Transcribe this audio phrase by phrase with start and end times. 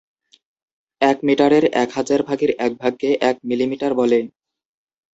[1.01, 4.19] এক মিটারের এক হাজার ভাগের এক ভাগকে এক মিলিমিটার বলে।